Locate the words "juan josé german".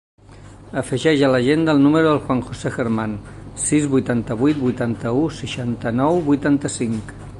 2.23-3.13